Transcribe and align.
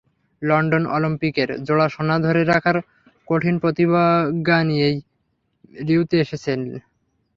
London 0.41 0.83
অলিম্পিকের 0.95 1.49
জোড়া 1.65 1.87
সোনা 1.89 2.15
ধরে 2.25 2.41
রাখার 2.43 2.77
কঠিন 3.27 3.55
প্রতিজ্ঞা 3.61 4.57
নিয়েই 4.69 4.97
রিওতে 5.81 6.15
এসেছিলেন। 6.23 6.61